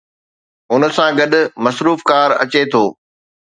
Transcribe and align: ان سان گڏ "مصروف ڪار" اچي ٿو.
ان 0.73 0.81
سان 0.95 1.11
گڏ 1.19 1.33
"مصروف 1.63 1.99
ڪار" 2.09 2.29
اچي 2.43 2.61
ٿو. 2.71 2.83